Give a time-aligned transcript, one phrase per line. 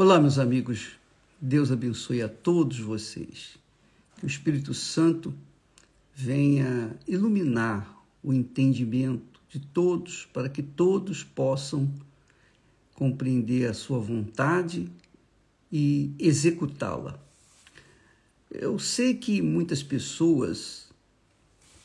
[0.00, 0.90] Olá, meus amigos.
[1.40, 3.58] Deus abençoe a todos vocês.
[4.16, 5.34] Que o Espírito Santo
[6.14, 11.92] venha iluminar o entendimento de todos para que todos possam
[12.94, 14.88] compreender a sua vontade
[15.72, 17.18] e executá-la.
[18.52, 20.92] Eu sei que muitas pessoas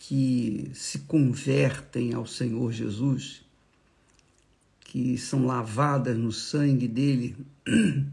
[0.02, 3.42] que se convertem ao Senhor Jesus
[4.93, 7.35] que são lavadas no sangue dele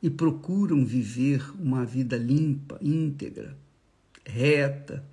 [0.00, 3.58] e procuram viver uma vida limpa, íntegra,
[4.24, 5.04] reta,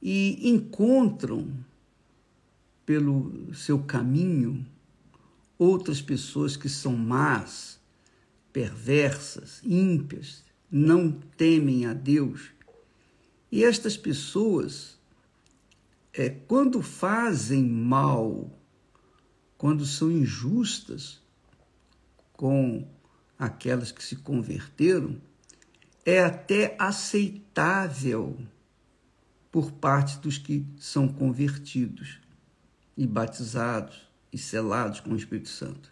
[0.00, 1.52] e encontram
[2.86, 4.64] pelo seu caminho
[5.58, 7.80] outras pessoas que são más,
[8.52, 12.52] perversas, ímpias, não temem a Deus.
[13.50, 14.96] E estas pessoas,
[16.12, 18.48] é, quando fazem mal
[19.64, 21.22] quando são injustas
[22.34, 22.86] com
[23.38, 25.18] aquelas que se converteram,
[26.04, 28.36] é até aceitável
[29.50, 32.20] por parte dos que são convertidos
[32.94, 35.90] e batizados e selados com o Espírito Santo.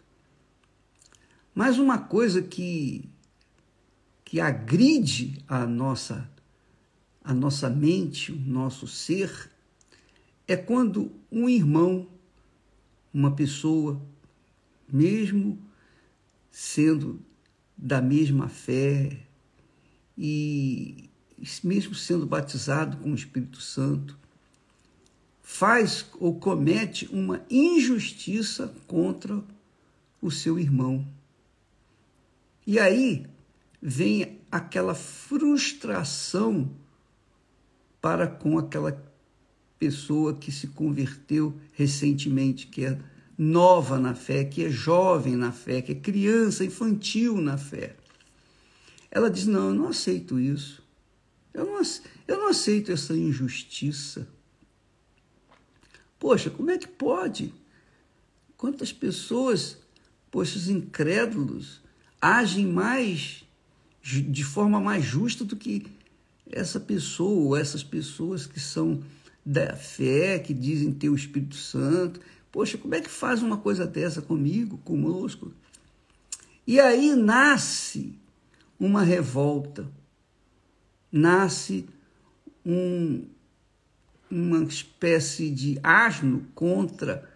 [1.55, 3.09] Mas uma coisa que
[4.23, 6.29] que agride a nossa
[7.23, 9.49] a nossa mente, o nosso ser,
[10.47, 12.12] é quando um irmão
[13.13, 14.01] uma pessoa,
[14.91, 15.61] mesmo
[16.49, 17.21] sendo
[17.77, 19.19] da mesma fé
[20.17, 21.09] e
[21.63, 24.17] mesmo sendo batizado com o Espírito Santo,
[25.41, 29.43] faz ou comete uma injustiça contra
[30.21, 31.05] o seu irmão.
[32.65, 33.27] E aí
[33.81, 36.71] vem aquela frustração
[38.01, 38.91] para com aquela
[39.83, 42.97] pessoa que se converteu recentemente, que é
[43.37, 47.97] nova na fé, que é jovem na fé, que é criança, infantil na fé.
[49.11, 50.81] Ela diz: Não, eu não aceito isso.
[51.53, 51.81] Eu não,
[52.29, 54.25] eu não aceito essa injustiça.
[56.17, 57.53] Poxa, como é que pode?
[58.55, 59.77] Quantas pessoas,
[60.31, 61.81] poxa, os incrédulos,
[62.21, 63.43] agem mais,
[64.01, 65.85] de forma mais justa do que
[66.49, 69.03] essa pessoa, ou essas pessoas que são
[69.45, 72.19] da fé, que dizem ter o Espírito Santo.
[72.51, 75.51] Poxa, como é que faz uma coisa dessa comigo, conosco?
[76.65, 78.17] E aí nasce
[78.79, 79.87] uma revolta,
[81.11, 81.87] nasce
[82.65, 83.25] um,
[84.31, 87.29] uma espécie de asno contra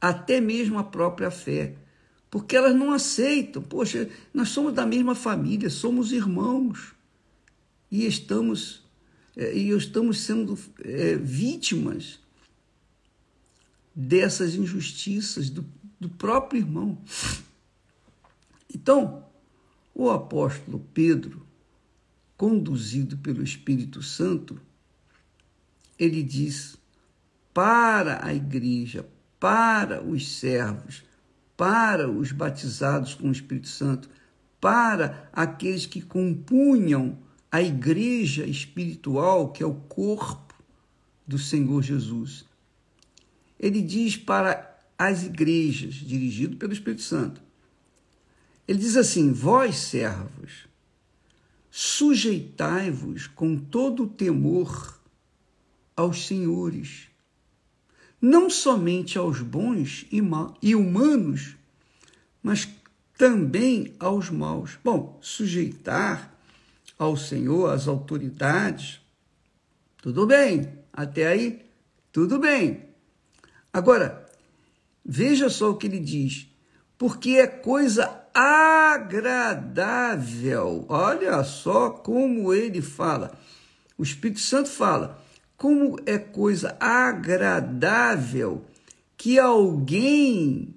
[0.00, 1.76] até mesmo a própria fé,
[2.30, 3.62] porque elas não aceitam.
[3.62, 6.94] Poxa, nós somos da mesma família, somos irmãos
[7.90, 8.83] e estamos
[9.36, 12.20] e estamos sendo é, vítimas
[13.94, 15.64] dessas injustiças do,
[15.98, 16.98] do próprio irmão.
[18.72, 19.24] Então,
[19.94, 21.46] o apóstolo Pedro,
[22.36, 24.60] conduzido pelo Espírito Santo,
[25.98, 26.76] ele diz
[27.52, 29.08] para a igreja,
[29.38, 31.04] para os servos,
[31.56, 34.08] para os batizados com o Espírito Santo,
[34.60, 37.18] para aqueles que compunham
[37.54, 40.52] a igreja espiritual, que é o corpo
[41.24, 42.44] do Senhor Jesus.
[43.56, 47.40] Ele diz para as igrejas, dirigido pelo Espírito Santo,
[48.66, 50.66] ele diz assim: Vós, servos,
[51.70, 54.98] sujeitai-vos com todo o temor
[55.94, 57.08] aos senhores,
[58.20, 61.54] não somente aos bons e humanos,
[62.42, 62.68] mas
[63.16, 64.76] também aos maus.
[64.82, 66.33] Bom, sujeitar
[66.98, 69.00] ao Senhor, às autoridades,
[69.98, 71.64] tudo bem, até aí,
[72.12, 72.84] tudo bem.
[73.72, 74.26] Agora,
[75.04, 76.46] veja só o que ele diz,
[76.96, 79.74] porque é coisa agradável.
[80.88, 83.36] Olha só como ele fala.
[83.96, 85.22] O Espírito Santo fala,
[85.56, 88.64] como é coisa agradável
[89.16, 90.74] que alguém,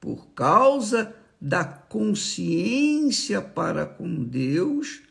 [0.00, 5.02] por causa da consciência para com Deus,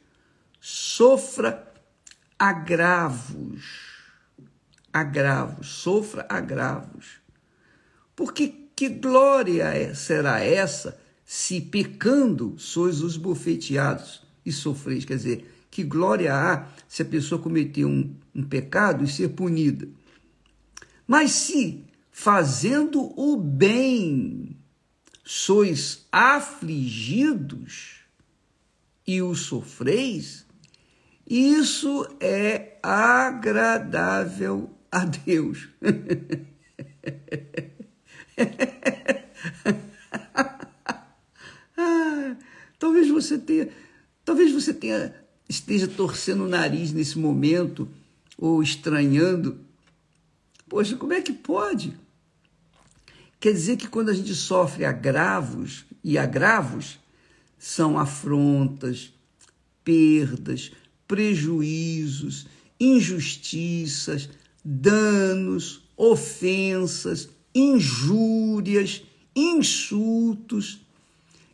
[0.59, 1.71] sofra
[2.37, 3.63] agravos,
[4.91, 7.21] agravos, sofra agravos.
[8.15, 15.03] Porque que glória é, será essa se pecando sois os bofeteados e sofreis?
[15.05, 19.87] Quer dizer, que glória há se a pessoa cometer um, um pecado e ser punida?
[21.05, 24.57] Mas se fazendo o bem
[25.23, 27.97] sois afligidos
[29.05, 30.46] e o sofreis,
[31.29, 35.67] isso é agradável a Deus.
[42.79, 43.69] talvez você tenha,
[44.23, 45.13] talvez você tenha
[45.49, 47.89] esteja torcendo o nariz nesse momento
[48.37, 49.59] ou estranhando.
[50.69, 51.97] Poxa, como é que pode?
[53.39, 56.99] Quer dizer que quando a gente sofre agravos, e agravos
[57.57, 59.13] são afrontas,
[59.83, 60.71] perdas,
[61.07, 62.47] prejuízos,
[62.79, 64.29] injustiças,
[64.63, 69.03] danos, ofensas, injúrias,
[69.35, 70.81] insultos.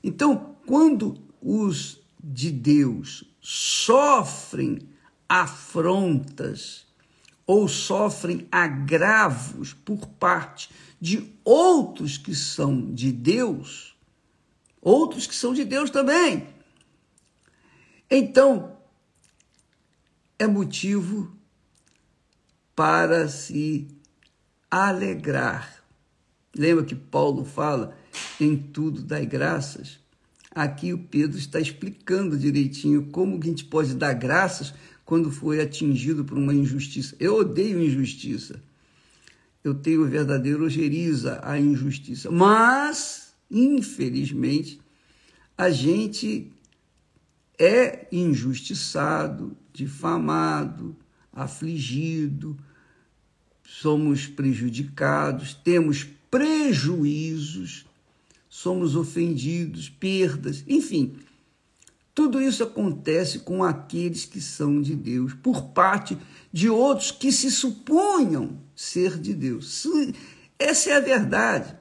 [0.03, 4.79] Então, quando os de Deus sofrem
[5.27, 6.85] afrontas
[7.45, 13.95] ou sofrem agravos por parte de outros que são de Deus,
[14.81, 16.47] outros que são de Deus também.
[18.09, 18.72] Então,
[20.37, 21.31] é motivo
[22.75, 23.87] para se
[24.69, 25.83] alegrar.
[26.55, 27.95] Lembra que Paulo fala
[28.39, 29.99] em tudo dai graças?
[30.53, 36.23] Aqui o Pedro está explicando direitinho como a gente pode dar graças quando foi atingido
[36.23, 37.15] por uma injustiça.
[37.19, 38.61] Eu odeio injustiça
[39.63, 42.29] eu tenho verdadeiro ojeriza à injustiça.
[42.29, 44.79] Mas, infelizmente,
[45.57, 46.51] a gente
[47.57, 50.95] é injustiçado, difamado,
[51.31, 52.57] afligido,
[53.63, 57.85] somos prejudicados, temos prejuízos,
[58.47, 61.17] somos ofendidos, perdas, enfim.
[62.13, 66.15] Tudo isso acontece com aqueles que são de Deus, por parte
[66.51, 69.87] de outros que se supunham ser de Deus.
[70.59, 71.75] Essa é a verdade.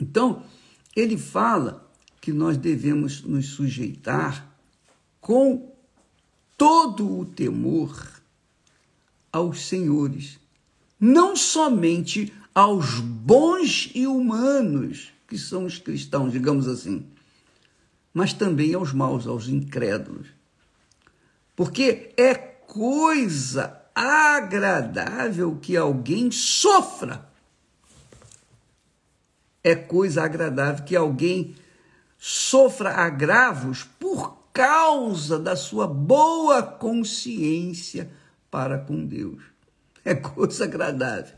[0.00, 0.42] Então,
[0.96, 1.90] ele fala
[2.20, 4.50] que nós devemos nos sujeitar
[5.20, 5.73] com
[6.56, 8.20] todo o temor
[9.32, 10.38] aos senhores,
[10.98, 17.06] não somente aos bons e humanos que são os cristãos, digamos assim,
[18.12, 20.28] mas também aos maus, aos incrédulos.
[21.56, 27.28] Porque é coisa agradável que alguém sofra.
[29.62, 31.56] É coisa agradável que alguém
[32.18, 38.10] sofra agravos por causa da sua boa consciência
[38.50, 39.42] para com Deus.
[40.04, 41.36] É coisa agradável.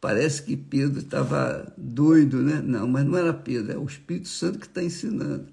[0.00, 2.60] Parece que Pedro estava doido, né?
[2.62, 5.48] Não, mas não era Pedro, é o Espírito Santo que está ensinando.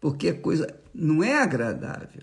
[0.00, 2.22] Porque a coisa não é agradável.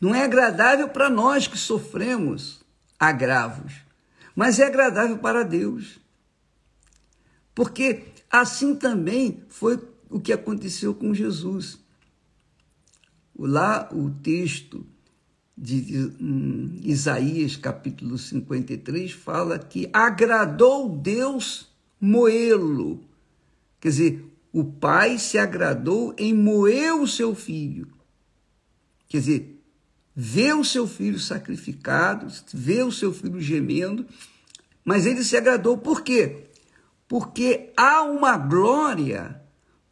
[0.00, 2.62] Não é agradável para nós que sofremos
[2.98, 3.72] agravos,
[4.34, 5.98] mas é agradável para Deus.
[7.54, 9.78] Porque assim também foi
[10.10, 11.78] o que aconteceu com Jesus.
[13.38, 14.86] Lá o texto
[15.56, 21.68] de um, Isaías, capítulo 53, fala que agradou Deus
[22.00, 23.00] moê-lo.
[23.80, 27.88] Quer dizer, o pai se agradou em moer o seu filho.
[29.08, 29.62] Quer dizer,
[30.14, 34.06] ver o seu filho sacrificado, ver o seu filho gemendo,
[34.84, 36.48] mas ele se agradou por quê?
[37.08, 39.42] Porque há uma glória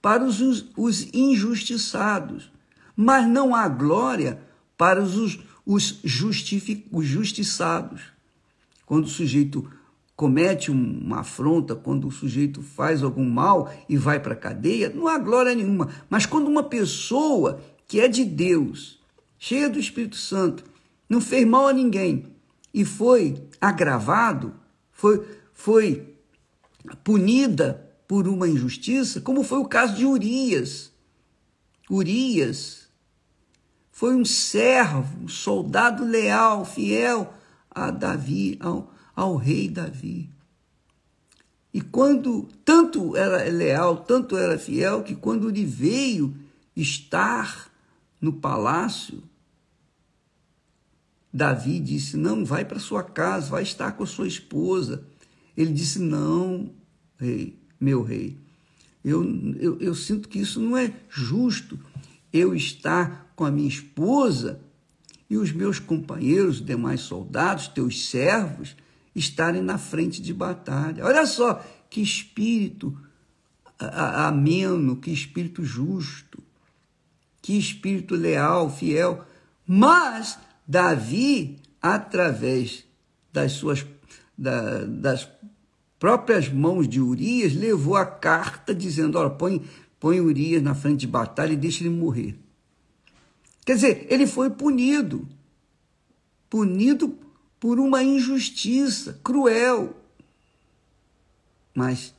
[0.04, 2.52] para os, os injustiçados,
[2.94, 4.38] mas não há glória
[4.76, 8.02] para os, os, justific, os justiçados.
[8.84, 9.66] Quando o sujeito
[10.14, 15.08] comete uma afronta, quando o sujeito faz algum mal e vai para a cadeia, não
[15.08, 15.88] há glória nenhuma.
[16.10, 19.00] Mas quando uma pessoa que é de Deus,
[19.38, 20.64] cheia do Espírito Santo,
[21.08, 22.26] não fez mal a ninguém
[22.74, 24.52] e foi agravado,
[24.92, 26.14] foi, foi
[27.02, 27.84] punida
[28.14, 30.92] por uma injustiça, como foi o caso de Urias.
[31.90, 32.88] Urias
[33.90, 37.34] foi um servo, um soldado leal, fiel
[37.68, 40.30] a Davi, ao, ao rei Davi.
[41.72, 46.36] E quando tanto era leal, tanto era fiel, que quando ele veio
[46.76, 47.68] estar
[48.20, 49.24] no palácio,
[51.32, 55.04] Davi disse: Não, vai para sua casa, vai estar com a sua esposa.
[55.56, 56.72] Ele disse: Não,
[57.18, 58.36] rei, meu rei,
[59.04, 59.22] eu,
[59.60, 61.78] eu, eu sinto que isso não é justo.
[62.32, 64.60] Eu estar com a minha esposa
[65.28, 68.74] e os meus companheiros, os demais soldados, teus servos,
[69.14, 71.04] estarem na frente de batalha.
[71.04, 72.96] Olha só que espírito
[73.78, 76.42] ameno, que espírito justo,
[77.42, 79.24] que espírito leal, fiel.
[79.66, 82.84] Mas Davi, através
[83.32, 83.84] das suas
[84.36, 85.28] da, das
[86.04, 89.64] próprias mãos de Urias, levou a carta dizendo: olha, põe,
[89.98, 92.38] põe Urias na frente de batalha e deixa ele morrer.
[93.64, 95.26] Quer dizer, ele foi punido.
[96.50, 97.16] Punido
[97.58, 99.96] por uma injustiça cruel.
[101.74, 102.14] Mas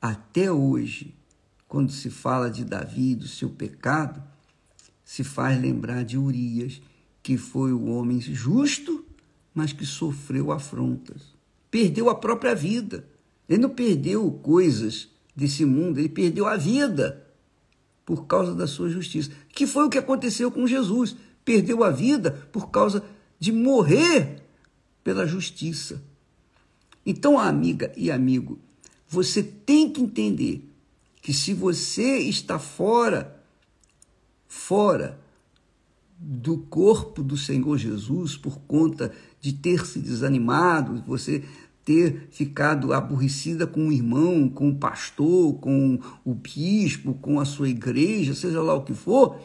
[0.00, 1.14] até hoje,
[1.68, 4.24] quando se fala de Davi, do seu pecado,
[5.04, 6.80] se faz lembrar de Urias,
[7.22, 9.04] que foi o homem justo,
[9.54, 11.34] mas que sofreu afrontas.
[11.70, 13.06] Perdeu a própria vida.
[13.48, 17.24] Ele não perdeu coisas desse mundo, ele perdeu a vida
[18.04, 19.30] por causa da sua justiça.
[19.48, 21.16] Que foi o que aconteceu com Jesus.
[21.44, 23.02] Perdeu a vida por causa
[23.38, 24.42] de morrer
[25.04, 26.02] pela justiça.
[27.04, 28.58] Então, amiga e amigo,
[29.08, 30.68] você tem que entender
[31.22, 33.40] que se você está fora,
[34.48, 35.20] fora
[36.18, 41.44] do corpo do Senhor Jesus por conta de ter se desanimado, você
[41.86, 47.68] ter ficado aborrecida com o irmão, com o pastor, com o bispo, com a sua
[47.68, 49.40] igreja, seja lá o que for,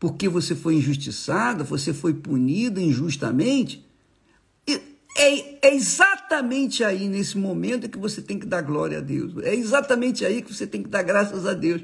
[0.00, 3.86] porque você foi injustiçada, você foi punida injustamente,
[5.18, 9.32] é, é, exatamente aí, nesse momento, que você tem que dar glória a Deus.
[9.42, 11.82] É exatamente aí que você tem que dar graças a Deus.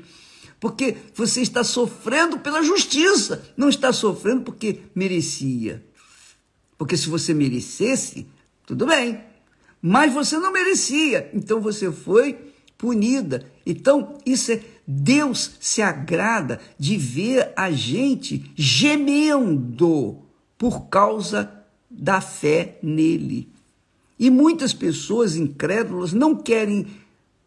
[0.60, 5.84] Porque você está sofrendo pela justiça, não está sofrendo porque merecia.
[6.78, 8.26] Porque se você merecesse,
[8.66, 9.31] tudo bem.
[9.82, 12.38] Mas você não merecia, então você foi
[12.78, 13.44] punida.
[13.66, 20.18] Então, isso é Deus se agrada de ver a gente gemendo
[20.56, 21.52] por causa
[21.90, 23.48] da fé nele.
[24.18, 26.86] E muitas pessoas incrédulas não querem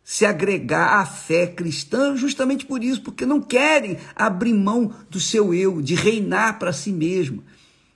[0.04, 5.54] se agregar à fé cristã justamente por isso, porque não querem abrir mão do seu
[5.54, 7.44] eu, de reinar para si mesmo.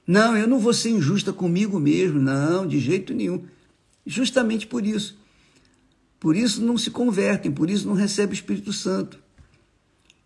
[0.08, 3.43] Não, eu não vou ser injusta comigo mesmo, não, de jeito nenhum.
[4.09, 5.15] Justamente por isso.
[6.19, 9.19] Por isso não se convertem, por isso não recebem o Espírito Santo.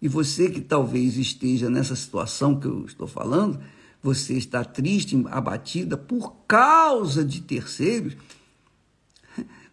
[0.02, 3.62] E você que talvez esteja nessa situação que eu estou falando,
[4.02, 8.16] você está triste, abatida por causa de terceiros,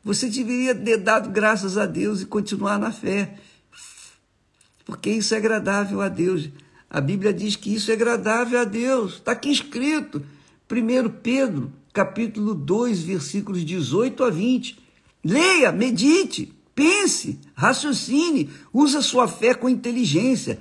[0.02, 3.38] você deveria ter dado graças a Deus e continuar na fé.
[4.84, 6.50] Porque isso é agradável a Deus.
[6.88, 9.14] A Bíblia diz que isso é agradável a Deus.
[9.14, 10.20] Está aqui escrito.
[10.68, 14.78] 1 Pedro, capítulo 2, versículos 18 a 20.
[15.24, 20.60] Leia, medite, pense, raciocine, use sua fé com inteligência.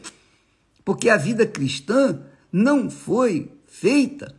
[0.84, 2.22] Porque a vida cristã
[2.52, 4.36] não foi feita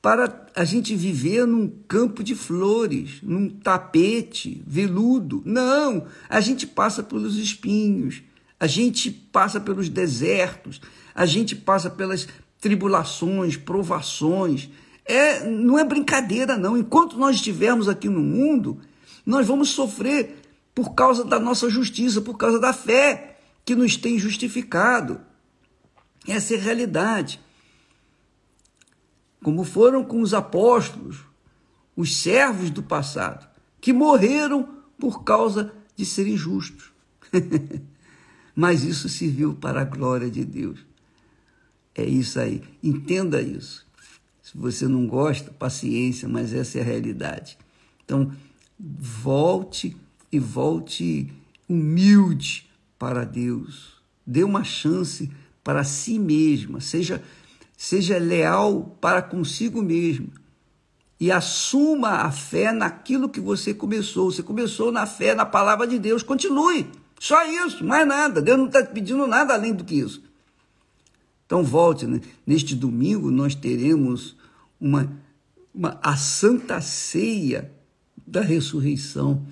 [0.00, 5.42] para a gente viver num campo de flores, num tapete veludo.
[5.44, 8.22] Não, a gente passa pelos espinhos,
[8.58, 10.80] a gente passa pelos desertos,
[11.12, 12.28] a gente passa pelas
[12.60, 14.70] tribulações, provações.
[15.06, 16.76] É, não é brincadeira não.
[16.76, 18.80] Enquanto nós estivermos aqui no mundo,
[19.24, 20.42] nós vamos sofrer
[20.74, 25.20] por causa da nossa justiça, por causa da fé que nos tem justificado.
[26.26, 27.40] Essa é a realidade
[29.46, 31.18] como foram com os apóstolos,
[31.94, 33.48] os servos do passado,
[33.80, 36.92] que morreram por causa de serem justos.
[38.56, 40.84] Mas isso serviu para a glória de Deus.
[41.94, 42.60] É isso aí.
[42.82, 43.85] Entenda isso.
[44.46, 47.58] Se você não gosta, paciência, mas essa é a realidade.
[48.04, 48.30] Então,
[48.78, 49.96] volte
[50.30, 51.32] e volte
[51.68, 53.94] humilde para Deus.
[54.24, 55.28] Dê uma chance
[55.64, 56.80] para si mesma.
[56.80, 57.20] Seja
[57.76, 60.28] seja leal para consigo mesmo
[61.18, 64.30] e assuma a fé naquilo que você começou.
[64.30, 66.88] Você começou na fé na palavra de Deus, continue.
[67.18, 68.40] Só isso, mais nada.
[68.40, 70.22] Deus não está pedindo nada além do que isso.
[71.46, 72.06] Então volte.
[72.06, 72.20] Né?
[72.46, 74.36] Neste domingo nós teremos
[74.78, 75.10] uma,
[75.74, 77.72] uma a Santa Ceia
[78.26, 79.46] da ressurreição,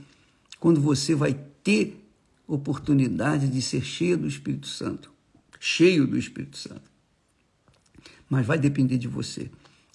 [0.60, 2.04] quando você vai ter
[2.46, 5.10] oportunidade de ser cheio do Espírito Santo,
[5.58, 6.94] cheio do Espírito Santo
[8.28, 9.50] mas vai depender de você.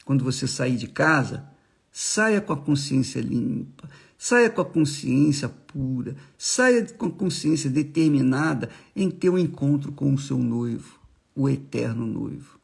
[0.06, 1.48] Quando você sair de casa,
[1.92, 8.70] saia com a consciência limpa, saia com a consciência pura, saia com a consciência determinada
[8.96, 10.99] em ter um encontro com o seu noivo,
[11.40, 12.60] o eterno noivo,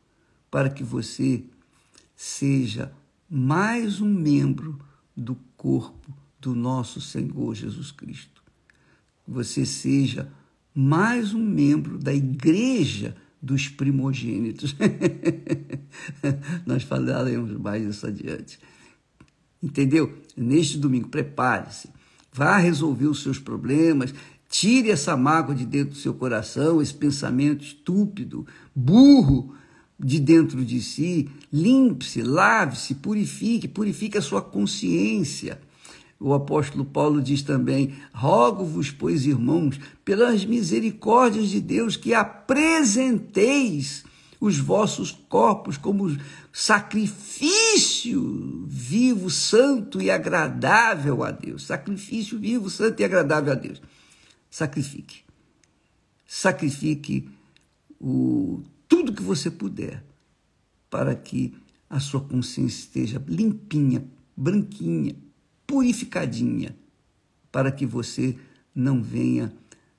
[0.51, 1.45] para que você
[2.13, 2.91] seja
[3.29, 4.77] mais um membro
[5.15, 8.43] do corpo do nosso Senhor Jesus Cristo.
[9.25, 10.29] Você seja
[10.73, 14.75] mais um membro da igreja dos primogênitos.
[16.67, 18.59] Nós falaremos mais isso adiante.
[19.63, 20.21] Entendeu?
[20.35, 21.87] Neste domingo, prepare-se.
[22.33, 24.13] Vá resolver os seus problemas.
[24.57, 29.53] Tire essa mágoa de dentro do seu coração, esse pensamento estúpido, burro
[29.99, 31.29] de dentro de si.
[31.51, 35.59] Limpe-se, lave-se, purifique, purifique a sua consciência.
[36.17, 44.05] O apóstolo Paulo diz também: Rogo-vos, pois, irmãos, pelas misericórdias de Deus, que apresenteis
[44.39, 46.15] os vossos corpos como
[46.53, 48.23] sacrifício
[48.65, 51.65] vivo, santo e agradável a Deus.
[51.65, 53.81] Sacrifício vivo, santo e agradável a Deus.
[54.55, 55.25] Sacrifique.
[56.25, 57.27] sacrifique
[57.99, 60.01] o, tudo que você puder
[60.89, 61.53] para que
[61.89, 65.13] a sua consciência esteja limpinha, branquinha,
[65.67, 66.73] purificadinha,
[67.51, 68.39] para que você
[68.73, 69.53] não venha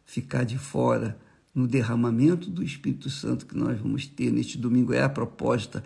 [0.06, 1.20] ficar de fora
[1.54, 4.94] no derramamento do Espírito Santo que nós vamos ter neste domingo.
[4.94, 5.84] É a proposta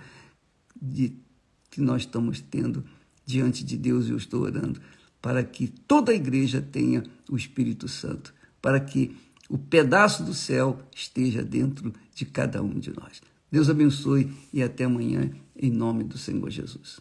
[0.81, 1.13] de,
[1.69, 2.85] que nós estamos tendo
[3.27, 4.81] diante de Deus e eu estou orando
[5.21, 9.17] para que toda a igreja tenha o Espírito Santo, para que
[9.49, 13.21] o pedaço do céu esteja dentro de cada um de nós.
[13.51, 17.01] Deus abençoe e até amanhã, em nome do Senhor Jesus.